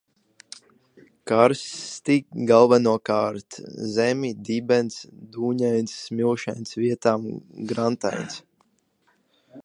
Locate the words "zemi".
3.97-4.31